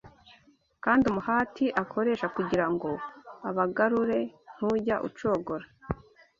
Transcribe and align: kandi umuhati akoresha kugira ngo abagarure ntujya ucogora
kandi 0.83 1.03
umuhati 1.11 1.65
akoresha 1.83 2.27
kugira 2.35 2.65
ngo 2.73 2.89
abagarure 3.49 4.19
ntujya 4.55 4.95
ucogora 5.07 5.65